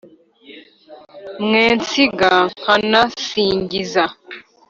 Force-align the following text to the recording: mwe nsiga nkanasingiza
mwe 1.45 1.65
nsiga 1.77 2.31
nkanasingiza 2.59 4.03